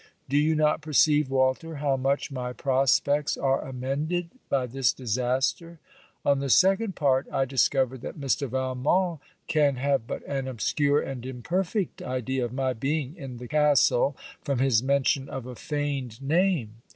[0.27, 5.77] Do you not perceive, Walter, how much my prospects are amended by this disaster?
[6.25, 8.49] On the second part, I discovered that Mr.
[8.49, 14.17] Valmont can have but an obscure and imperfect idea of my being in the castle,
[14.41, 16.77] from his mention of a feigned name.